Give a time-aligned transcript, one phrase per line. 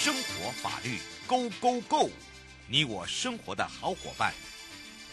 [0.00, 2.08] 生活法律 Go Go Go，
[2.68, 4.32] 你我生活的好伙伴。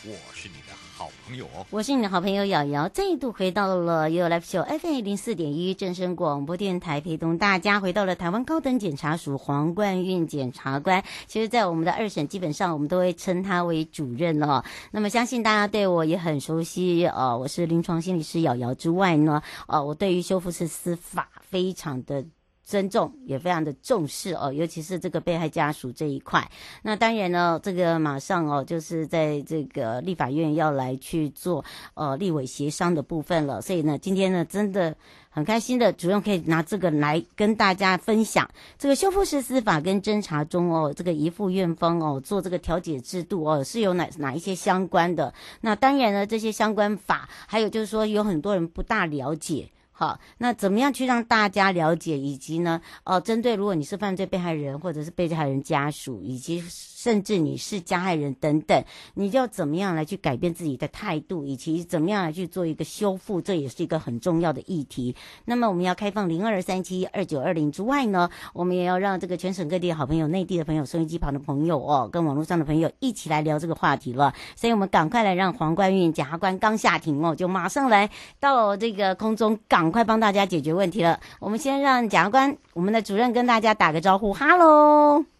[0.04, 11.04] 我是你的好朋友，我是你的好朋友瑶瑶，再度回到了 You Live Show FM 零四点一正声广播电台，陪同大家回到了台湾高等检察署黄冠运检察官。
[11.26, 14.64] 其实，在我们的二审，基本上我们都会称他为主任哦。
[14.92, 17.36] 那么，相信大家对我也很熟悉哦。
[17.42, 22.24] 我是临床心理师瑶瑶之外呢，哦，我对于修复式司法非常的。
[22.66, 26.50] 尊重也非常的重视哦，尤其是这个被害家属这一块。
[26.82, 33.62] 那当然呢，这个马上哦，就是在这个立法院要来去做呃立委协商的部分了。
[33.62, 34.96] 所以呢，今天呢，真的
[35.30, 45.32] 很开心的主任可以拿这个来跟大家分享这个修复式司法跟侦查中哦，这个移付院方哦做这个调解制度哦是有哪哪一些相关的。
[45.62, 49.70] 那当然呢，这些相关法还有就是说有很多人不大了解。
[49.98, 56.62] 好，那怎么样去让大家了解，以及呢，呃，针对如果你是犯罪被害人或者是被害人家属，以及。
[57.06, 65.16] 甚至你是加害人等等，你就要怎么样来去改变自己的态度，以及怎么样来去做一个修复，这也是一个很重要的议题。
[65.46, 74.34] 那么我们要开放零二三七二九二零之外呢，我们也要让这个全省各地的好朋友、内地的朋友、收音机旁的朋友哦，跟网络上的朋友一起来聊这个话题了。
[74.56, 78.10] 所以我们赶快来让黄冠韵检察官刚下庭哦，就马上来
[78.40, 81.20] 到这个空中港，赶快帮大家解决问题了。
[81.40, 85.35] 我们先让检察官，我们的主任跟大家打个招呼，哈喽。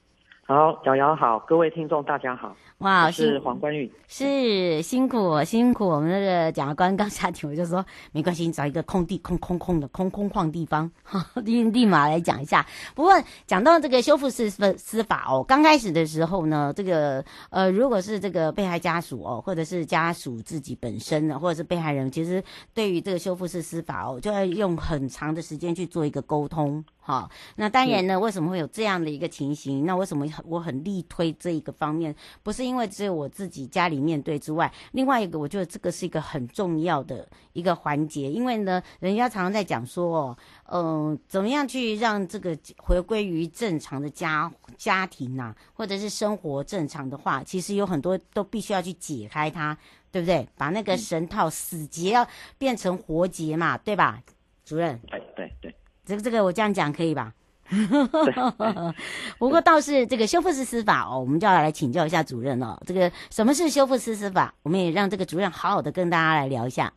[0.48, 2.56] 好，瑶瑶好，各位听众大家好。
[2.78, 10.92] 哇，是黄冠玉，是辛苦辛苦我们那个检察官刚下庭，我就说没关系，你找一个空地空空空的空空旷地方，
[11.44, 12.64] 立立马来讲一下。
[12.94, 13.12] 不过
[13.48, 26.86] 讲到这个修复式司司法哦，刚开始的时候呢，这个呃，如果是这个被害家属哦，或者是家属自己本身呢，或者是被害人，其实对于这个修复式司法哦，就要用很长的时间去做一个沟通。
[27.00, 29.86] 好，那当然呢，为什么会有这样的一个情形？
[29.86, 32.16] 那为什么我很力推这一个方面？
[32.44, 38.32] 不是因为只有我自己家里面对之外，另外一个，我觉得这个是一个很重要的一个环节。
[38.32, 49.78] 因为呢，人家常常在讲说，哦，嗯、呃，怎么样去让这个回归于正常的家家庭啊，或者是生活正常的话，其实有很多都必须要去解开它，
[50.12, 50.48] 对不对？
[50.58, 54.22] 把那个绳套死结要变成活结嘛，对吧，
[54.64, 55.00] 主任？
[55.08, 55.76] 对对对。
[56.06, 57.34] 这个这个我这样讲可以吧？
[59.40, 62.80] 不过倒是这个修复式司法哦，我们就要来请教一下主任了。
[62.86, 64.54] 这个什么是修复式司法？
[64.64, 66.94] 我们也让这个主任好好的跟大家来聊一下。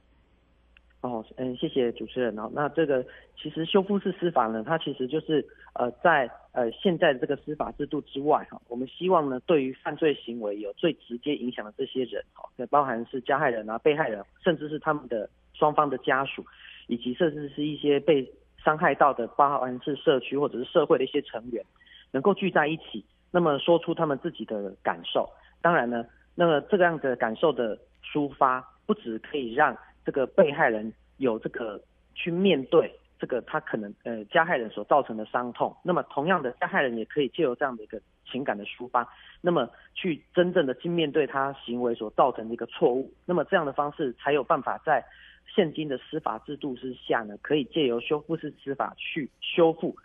[1.01, 2.51] 哦，嗯，谢谢主持人哦。
[2.53, 3.05] 那这个
[3.41, 16.45] 其实修复式司法呢，它其实就是呃，在呃现在的这个司法制度之外哈，我们希望呢，对于犯罪行为有最直接影响的这些人哈，这包含是加害人啊、被害人，甚至是他们的双方的家属，
[16.89, 18.29] 以及甚至是一些被
[18.65, 21.65] 伤害到的，包含是社区或者是社会的一些成员，
[22.11, 25.29] 能够聚在一起，那么说出他们自己的感受。
[25.63, 26.05] 当然呢，
[26.35, 31.81] 那么这个样的感受的抒发，不只可以让这个被害人有这个
[32.15, 39.09] 去面对这个他可能呃加害人所造成的伤痛，那么同样的加害人也可以借由这样的一个情感的抒发，
[39.41, 45.05] 那么去真正的去面对他行为所造成的一个错误，那么这样的方式才有办法在。
[45.55, 49.97] 现今的司法制度之下呢，可以借由修复式司法去修复，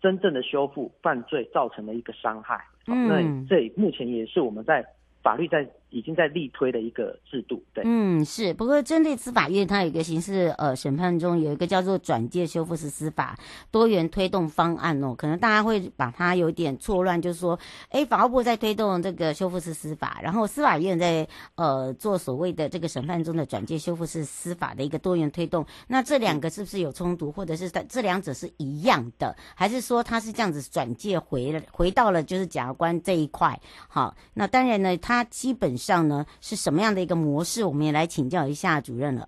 [0.00, 2.62] 真正的修复犯罪造成的一个伤害。
[2.86, 4.84] 嗯，那这目前也是我们在
[5.22, 5.68] 法律在。
[5.90, 8.52] 已经在力推的一个制度，对，嗯，是。
[8.52, 13.38] 不过针对司法院，它有一个刑事呃审判中有一个叫做转介修复式司法
[13.70, 33.58] 多元推动方案哦，可能大家会把它有点错乱，就是说，哎，法务部在推动这个修复式司法，然后司法院在呃做所谓的这个审判中的转介修复式司法的一个多元推动，那这两个是不是有冲突，或者是这两者是一样的，还是说它是这样子转介回了回到了就是检察官这一块？
[33.88, 35.77] 好，那当然呢，它基本。
[35.78, 37.64] 上呢是什么样的一个模式？
[37.64, 39.26] 我们也来请教一下主任了。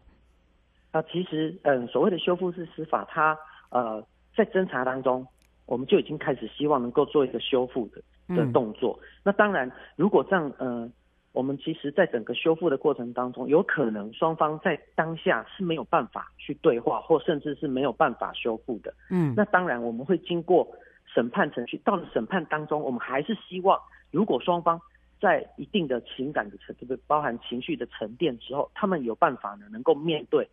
[0.91, 3.39] 啊，其实，嗯，所谓的修复式司法，它
[3.69, 4.05] 呃
[4.37, 5.25] 在侦查当中，
[5.67, 8.03] 我们就已经开始希望能够做一个修复的
[8.35, 8.99] 的动作。
[9.01, 9.07] 嗯。
[9.23, 10.91] 那当然，如果这样，呃，
[11.31, 18.93] 我们其实在整个修复的过程当中，有可能双方在当下是没有办法去对话，或甚至是没有办法修复的。
[19.11, 19.33] 嗯。
[19.37, 20.67] 那当然，我们会经过
[21.07, 23.79] 审判程序，到了审判当中，我们还是希望，
[24.11, 24.81] 如果双方
[25.21, 30.49] 在一定的情感的沉，这个包含情绪的沉淀之后，他们有办法呢，能够面对，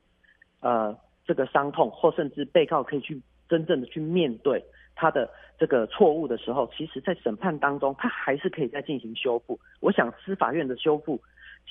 [0.59, 4.61] 呃，这个伤痛，或甚至被告可以去真正的去面对
[4.93, 9.57] 他的这个错误的时候，其实在审判当中，他还是可以再进行修复。
[9.79, 11.21] 我想司法院的修复，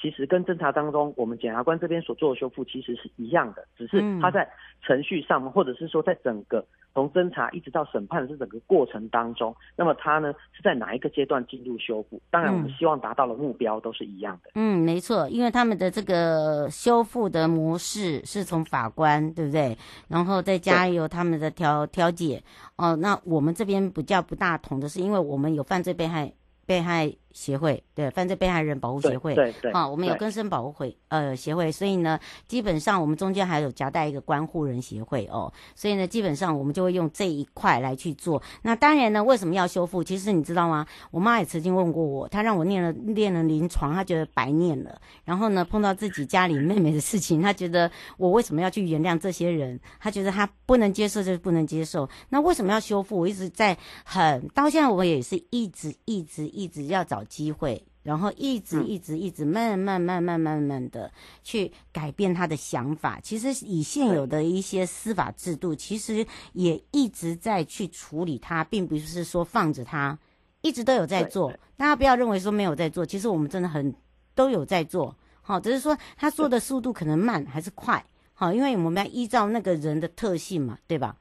[0.01, 4.51] 其实跟侦查当中我们检察官这边所做的修复其实是一样的，只是他在
[4.81, 6.65] 程序上，或者是说在整个
[6.97, 12.19] 从侦查一直到审判的这整个过程当中，那么他呢是在哪一个阶段进入修复？
[12.31, 14.53] 当然，我们希望达到的目标都是一样的。
[14.55, 19.77] 嗯，没错，因为他们的这个修复的模式是从法官，对不对？
[20.09, 22.43] 然后再加有他们的调调解。
[22.77, 26.33] 哦，那我们这边比较不大同的是，因为我们有犯罪被害
[26.65, 27.15] 被害。
[27.37, 32.19] 协会对犯罪被害人保护协会，对对，好、哦，我们有更生保护会呃协会，所以呢，
[32.49, 38.43] 基本上我们中间还有夹带一个关护人协会哦，所以呢，基本上我们就会用这一块来去做。
[38.63, 40.03] 那当然呢，为什么要修复？
[40.03, 40.87] 其实你知道吗？
[41.11, 44.99] 我妈也曾经问过我，她让我念了念了临床，她觉得白念了。
[45.27, 49.79] 然后呢，碰到自己家里妹妹的事情，她觉得我为什么要去原谅这些人？
[50.01, 52.09] 她觉得她不能接受就是不能接受。
[52.31, 53.19] 那为什么要修复？
[53.19, 57.26] 我一直在很到现在，我也是一直一直一直要找。
[57.27, 61.13] 机会，然后一直一直一直慢慢慢慢慢慢的
[61.43, 63.21] 去改变他的想法。
[63.21, 70.19] 其实以现有的一些司法制度，其实也一直在去处理他，并不是说放着他，
[70.63, 71.53] 一直都有在做。
[71.77, 73.95] 大家不要认为说没有在做，其实我们真的很
[74.35, 75.15] 都有在做。
[75.43, 78.05] 好，只是说他做的速度可能慢还是快。
[78.35, 81.17] 好，因为我们要依照那个人的特性嘛，对吧？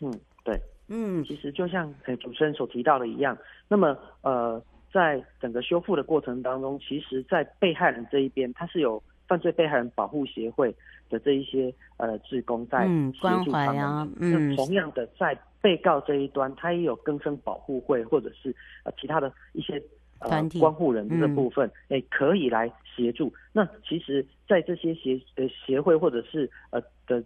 [0.00, 0.12] 嗯，
[0.44, 3.36] 对，嗯，其实就像主持人所提到的一样，
[3.66, 4.62] 那么呃。
[4.92, 10.74] 在整个修复的过程当中，其实，在被害人这一边，他是有犯罪被害人保护协会
[11.08, 13.44] 的这一些呃职工在协助他们。
[13.44, 14.50] 嗯，关怀啊，嗯。
[14.50, 18.54] 那同样的，在被告这一端，他也有更生保护会或者是
[18.84, 19.82] 呃其他的一些
[20.18, 20.28] 呃
[20.60, 23.32] 关护人这部分，哎、嗯，可以来协助。
[23.50, 27.24] 那其实，在这些协呃协会或者是呃的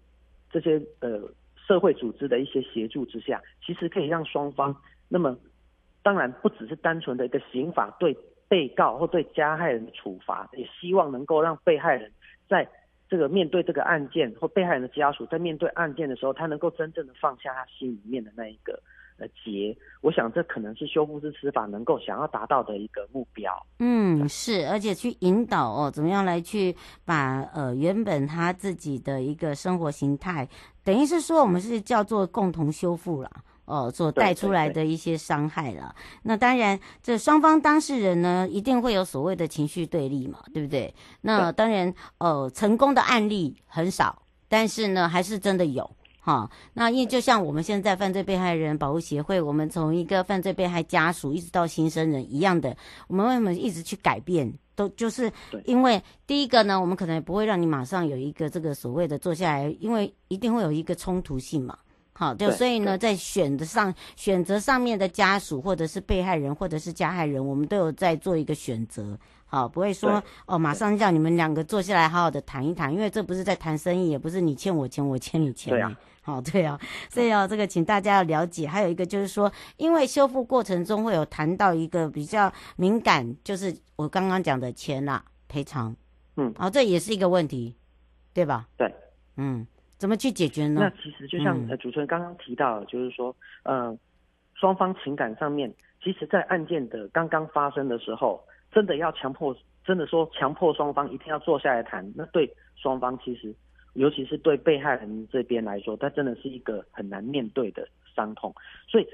[0.52, 1.20] 这些呃
[1.66, 4.72] 社会组织的一些协助之下，其实可以让双方
[5.08, 5.36] 那么。
[6.06, 8.16] 当然不只是单纯的一个刑法对
[8.46, 12.08] 被告或对加害人的处罚，也希望能够让被害人
[12.48, 12.64] 在
[13.08, 18.80] 这个面对这个案件或被害人的家属在面对案件的时候，他能够真正的放下他心里面的那一个
[19.18, 19.76] 呃结。
[20.00, 23.52] 我想这可能是修复式司法能够想要达到的一个目标。
[23.80, 26.72] 嗯，是，而且去引导哦，怎么样来去
[27.04, 30.48] 把呃原本他自己的一个生活形态，
[30.84, 33.28] 等于是说我们是叫做共同修复了。
[33.66, 35.94] 哦，所带出来的一些伤害了。
[36.22, 40.94] 那当然，这双方当事人呢，一定会有所谓的情绪对立嘛，对不对？
[41.20, 45.90] 那当然，呃，成功的案例很少，但是呢，还是真的有
[46.20, 46.48] 哈。
[46.74, 52.76] 那因为就像我们现在犯罪被害人保护协会，我们从一个犯罪被害家属一直到新生人一样的，
[53.08, 54.52] 我们为什么一直去改变？
[54.76, 55.32] 都就是
[55.64, 61.76] 因为第一个呢，我们可能也不会让你马上有一个这个所谓的坐下来，因为一定会有一个冲突性嘛。
[62.18, 69.18] 好，就所以呢，在选择上选择上面的家属，或者是被害人，或者是加害人，我们都有在做一个选择。
[69.44, 75.70] 好，不会说哦，马上叫你们两个坐下来好好的谈一谈，因为这不是在谈生意，也不是你欠我钱，我欠你钱。
[75.74, 76.80] 对啊，好，对啊，
[77.10, 78.66] 所以哦这个，请大家要了解。
[78.66, 85.94] 还有一个就是说，因为修复过程中会有谈到一个比较敏感，就是我刚刚讲的钱啦、赔偿。
[86.36, 87.76] 嗯，好，这也是一个问题，
[88.32, 88.66] 对吧？
[88.78, 88.90] 对，
[89.36, 89.66] 嗯。
[89.98, 90.81] 怎么去解决呢？
[90.81, 93.96] 那其实就像呃主持人刚刚提到的，就是说，呃，
[94.54, 95.72] 双方情感上面，
[96.02, 103.54] 其实，在案件的刚刚发生的时候，真的要强迫，真的说强迫双方一定要坐下来谈，那对双方其实，
[103.94, 108.54] 尤其是对被害人这边来说，他真的是一个很难面对的伤痛，
[108.87, 109.06] 所以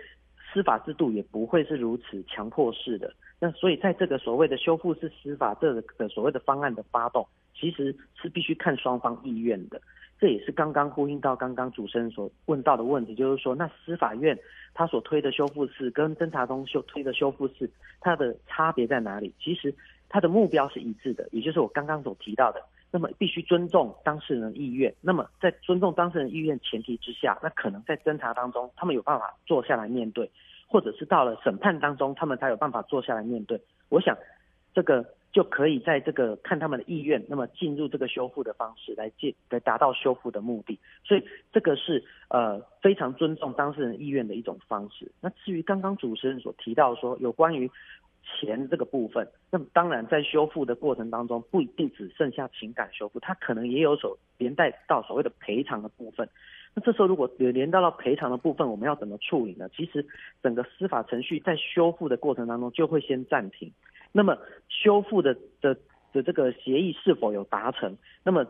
[0.52, 3.14] 司法制度也不会是如此强迫式的。
[3.38, 9.80] 那所以在这个所谓的修复式司法这个所谓的方案的发动，其实是必须看双方意愿的。
[10.22, 14.38] 这也是刚刚呼应到刚刚主持人所问到的问题，就是说，那司法院
[14.72, 17.68] 他所推的修复式跟侦查中修推的修复式，
[18.00, 19.34] 它的差别在哪里？
[19.40, 19.74] 其实
[20.08, 22.62] 它的目标是一致的，也就是我刚刚所提到的。
[22.92, 24.94] 那么必须尊重当事人的意愿。
[25.00, 30.30] 那么在尊重当事人意愿前提之下，那可能在侦查当中，他们有办法坐下来面对，
[30.68, 33.60] 或者是到了审判当中，他们才有办法坐下来面对。
[33.88, 34.16] 我想
[34.72, 35.04] 这个。
[35.32, 45.10] 就可以在这个看他们的意愿，那么进入这个修复的方式来进来达到修复的目的，所以这个是呃非常尊重当事人意愿的一种方式。
[45.22, 47.70] 那至于刚刚主持人所提到说有关于
[48.22, 56.28] 钱这个部分，那么当然在修复的过程当中不一定只剩下情感修复，它可能也有所连带到所谓的赔偿的部分。
[56.74, 59.68] 那这时候如果连连到了赔偿的部分，我们要怎么处理呢？
[59.74, 60.06] 其实
[60.42, 63.72] 整个司法程序在修复的过程当中就会先暂停。
[64.12, 64.38] 那么
[64.68, 65.74] 修复的的
[66.12, 67.96] 的这个协议是否有达成？
[68.22, 68.46] 那么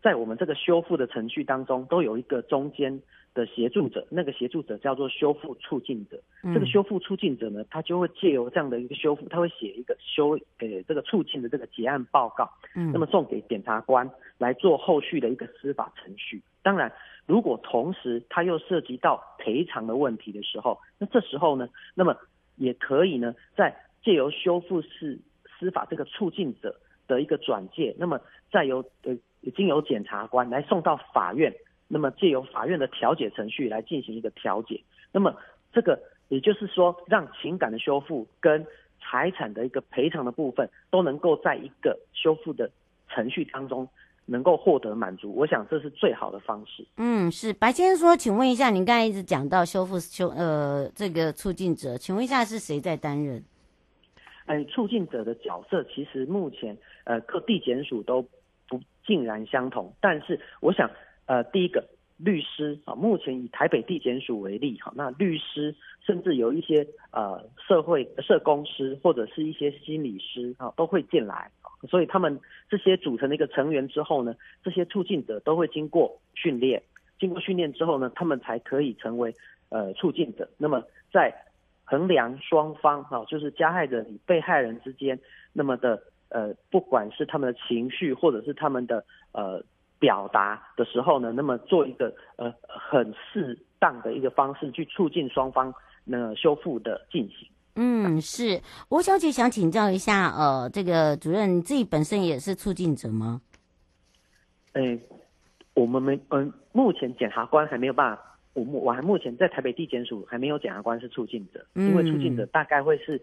[0.00, 3.00] 在我们这个修复的程序当中，都有一个中间
[3.34, 6.20] 的协助者，那个协助者叫做修复促进者。
[6.52, 16.42] 这个修复促进者呢，他就会借由这样的一个修复，他会写一个修给这个促进的这个结案报告，嗯，那么送给检察官来做后续的一个司法程序。
[16.62, 16.92] 当然，
[17.26, 22.16] 如果同时他又涉及到赔偿的问题的时候，那这时候呢，那么
[22.56, 25.18] 也可以呢，在借由修复式
[25.58, 26.74] 司法这个促进者
[27.06, 29.16] 的一个转介，那么再由呃
[29.56, 31.52] 经由检察官来送到法院，
[31.88, 34.80] 那么借由法院的调解程序来进行一个调解，
[35.12, 35.34] 那么
[35.72, 38.66] 这个也就是说，让情感的修复跟
[39.00, 42.70] 财产的一个赔偿的部分都能够在一个修复的
[43.08, 43.88] 程序当中
[44.24, 46.86] 能够获得满足，我想这是最好的方式。
[46.96, 53.42] 嗯，是白先生说，请问一下，您刚才一直讲到修复修呃这个促进者，请问一下是谁在担任？
[54.46, 58.22] 哎，促进者的角色其实目前呃各地检署都
[58.68, 60.90] 不尽然相同，但是我想
[61.26, 61.84] 呃第一个
[62.18, 65.74] 律师啊，目前以台北地检署为例哈，那律师
[66.06, 71.50] 甚至有一些呃社会社工师或者是一些心理师啊都会进来，
[71.88, 76.82] 所以他们这些组成的一个成员之后呢，这些促进者都会经过训练，
[77.18, 79.34] 经过训练之后呢，他们才可以成为
[79.70, 80.48] 呃促进者。
[80.58, 80.82] 那么
[81.12, 81.34] 在
[81.92, 85.18] 衡量双方哈，就是加害人与被害人之间，
[85.52, 89.62] 那么的呃，不管是他们的情绪或者是他们的呃
[89.98, 97.46] 表达的时候呢，那么做一个呃很适当的一个方式去促进双方那修复的进行。
[97.76, 103.42] 嗯，是吴小姐想请教一下，呃，这个主任你自己本身也是促进者吗？
[104.72, 104.98] 诶，
[105.74, 108.31] 我们没嗯，目前检察官还没有办法。
[108.54, 113.20] 我目我还目前在台北地检署还没有检察官是促进者，因为促进者大概会是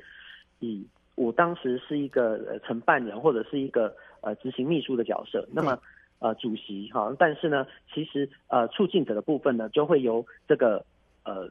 [0.59, 5.77] 以我当时是一个呃承办人或者是一个呃执行秘书的角色，那么
[6.19, 10.83] 呃主席哈，但是呢，其实呃促进者的部分呢，就会由这个
[11.23, 11.49] 呃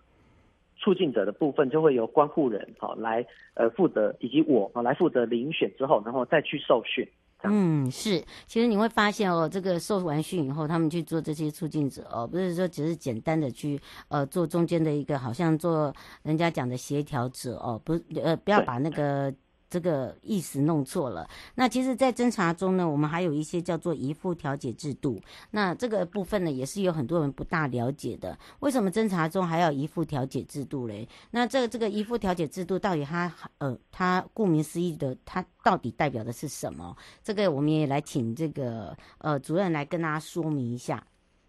[0.76, 7.06] 促进者的部分就会由关护人哈来呃负责，以及我啊来负责遴选之后，然后再去受训。
[7.44, 19.34] 嗯，是，其实你会发现哦，这个受完训以后，他们去做这些促进者哦，不是说只是简单的去呃做中间的一个，好像做人家讲的协调者哦，不呃不要把那个。
[19.68, 21.28] 这个意思弄错了。
[21.54, 25.20] 那其实，在侦查中呢，我们还有一些叫做遗付调解制度。
[25.50, 28.38] 那这个部分呢，也是有很多人不大了解的。
[28.60, 31.08] 为什么侦查中还要遗付调解制度嘞？
[31.30, 36.96] 那这个这个遗付调解制度到底它呃，它顾名思义的，它到底代表的是什么？
[37.22, 41.04] 这个我们也来请这个呃主任来跟大家说明一下。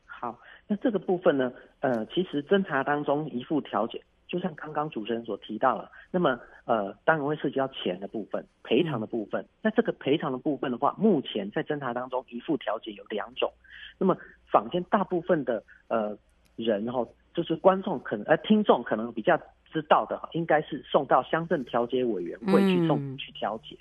[0.06, 4.04] 好，那这个部分呢，呃，其实侦查当中遗付调解。
[4.30, 9.44] 就像刚刚主持人所提到了，那么呃，当然会涉及到钱的部分、赔偿的部分。
[9.62, 13.52] 那这个赔偿的部分的话，目前在侦查当中，一付调解有两种。
[13.98, 14.16] 那么
[14.52, 16.16] 坊间大部分的呃
[16.56, 19.36] 人哈，就是观众可能呃听众可能比较
[19.74, 23.76] 知道的，应该是送到乡镇调解委员会去送、嗯、去调解。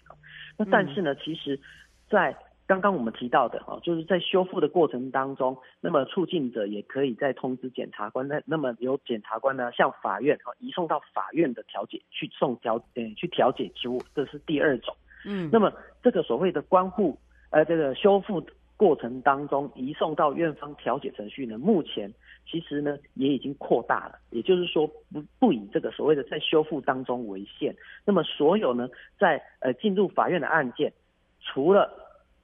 [0.57, 1.61] 那但是呢，其实，
[2.09, 2.35] 在
[2.69, 14.95] 刚刚我们提到的哈，就是在修复的过程当中，那么促进者也可以再通知检察官，那那么由检察官呢向法院哈移送到法院的调解去送调呃去调解之物，这是第二种。
[15.25, 15.73] 嗯，那么
[16.03, 18.47] 这个所谓的观护呃这个修复
[18.77, 22.13] 过程当中移送到院方调解程序呢，目前
[22.47, 28.87] 其实呢也已经扩大了，也就是说不不以这个所谓的在修复当中为限，那么所有呢
[29.19, 30.93] 在呃进入法院的案件，
[31.41, 31.91] 除了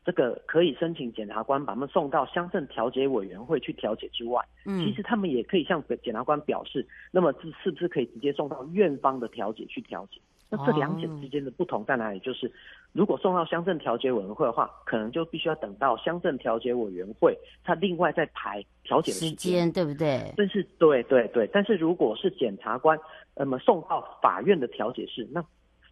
[0.05, 10.21] 这个可以申请检察官把他们送到乡镇调解委员会去调解之外，嗯，其实他们也可以向检察官表示，那么是是不是可以直接送到院方的调解去调解？
[10.51, 12.19] 那这两者之间的不同在哪里？
[12.21, 12.53] 就是
[12.93, 20.33] 如果送到乡镇调解委员会的话，可能就必须要等到乡镇调解委员会他另外再排调解的时间，时间对不对？
[20.37, 22.97] 但是对对对，但是如果是检察官，
[23.35, 25.43] 那么送到法院的调解室，那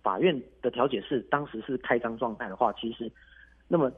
[0.03, 3.11] 法院的调解室当时是开张状态的话，其实。
[3.73, 3.91] 那么，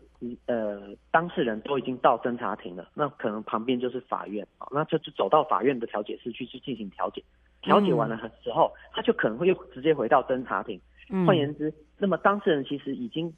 [0.47, 7.21] 呃，当事人都已经到侦查庭了，那可能旁边就是法院啊，那就就走到法院的调解室去去进行调解，
[7.61, 10.81] 调解完了之后，他就可能会又直接回到侦查庭。
[11.27, 13.35] 换言之，那么当事人其实已经，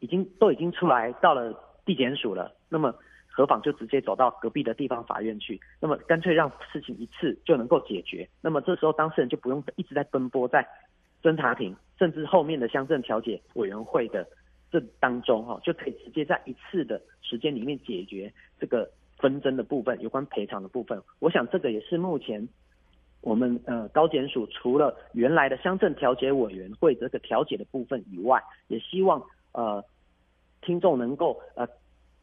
[0.00, 1.52] 已经都已经出来到了
[1.84, 2.94] 地检署了，那么
[3.28, 10.66] 何妨就直接走到隔壁的地方法院去，那么干脆让事情一次就能够解决，那么这时候当事人就不用一直在奔波在
[11.22, 14.26] 侦查庭，甚至后面的乡镇调解委员会的。
[14.70, 21.00] 这当中哈，就可以直接在一次的时间里面解决这个纷争的部分，有关赔偿的部分。
[21.18, 22.46] 我想这个也是目前
[23.20, 29.84] 我们呃高检署除了原来的乡镇调解委员会这个调解的部分以外，也希望呃
[30.60, 31.66] 听众能够呃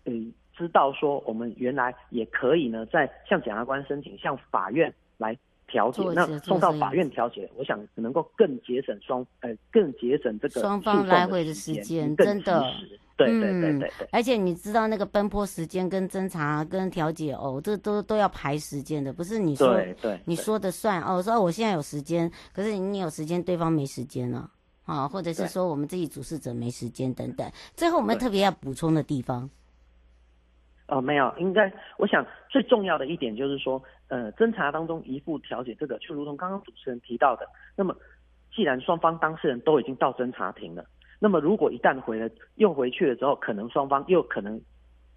[0.05, 5.37] 嗯知道说我们原来也可以呢，在向检察官申请，向法院来
[5.73, 12.63] 调解，那送到法院调解，我想能够更节省双呃更节省这个双方来回的时间，真的。
[13.15, 21.21] 对对对对对，而且你知道那个奔波时间跟侦查跟调解哦，这都都要排时间的，不是你说对对你说的算哦。
[21.21, 24.49] 说我现在有时间，可是你有时间，对方没时间了
[24.85, 27.47] 啊，或者是说我们自己主事者没时间等等。
[27.75, 29.47] 最后我们特别要补充的地方，
[30.87, 33.81] 哦，没有，应该我想最重要的一点就是说，
[34.13, 37.95] 呃，侦查当中移步调解这个，就如同刚刚主持人提到的，那么
[38.53, 40.85] 既然双方当事人都已经到侦查庭了。
[41.17, 44.61] 那么，如果一旦回了又回去了之后，可能双方又可能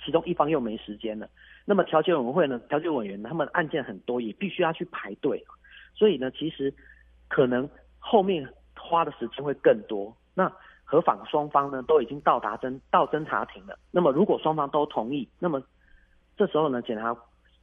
[0.03, 1.29] 其中一方又没时间了。
[1.67, 2.59] 那么调解委员会呢？
[2.71, 5.45] 调解委员他们案件很多，也必须要去排队，
[5.95, 6.73] 所以呢，其实
[7.29, 10.17] 可能后面花的时间会更多。
[10.33, 10.51] 那
[10.85, 13.79] 合法双方呢都已经到达侦到侦查庭了。
[13.91, 15.63] 那么如果双方都同意，那么
[16.35, 17.15] 这时候呢，检察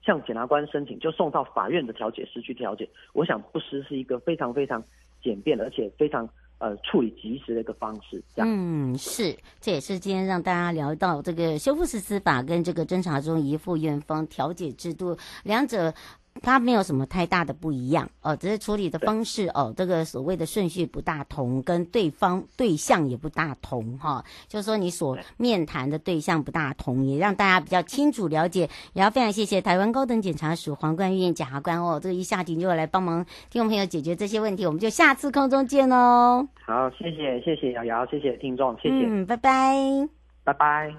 [0.05, 2.89] 向检察官申请，就送到法院的调解室去调解。
[3.13, 4.83] 我想不失是一个非常非常
[5.23, 6.29] 简便，而且非常。
[6.59, 8.47] 呃，处理及时的一个方式，这样。
[8.49, 15.93] 嗯，是，这也是今天让大家聊到这个修复式司法跟这个侦查中移付院方调解制度两者。
[16.41, 24.25] 它没有什么太大的不一样哦，只是处理的方式哦，这个所谓的顺序不大同，跟对方对象也不大同哈、哦。
[24.47, 28.69] 就是说你所面谈的对象不大同，也让大家比较清楚了解。
[28.93, 36.47] 也要非常谢谢台湾高等检察署皇冠院检察官哦，这个一下庭就要来帮忙听众朋友解决这些问题，我们就下次空中见哦。
[36.65, 40.09] 好，谢谢谢谢瑶瑶，谢谢听众，谢谢，嗯，拜拜，
[40.43, 40.93] 拜拜。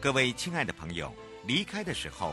[0.00, 1.12] 各位亲爱的朋友，
[1.46, 2.32] 离开的时候。